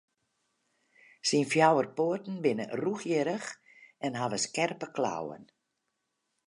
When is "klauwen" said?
4.95-5.43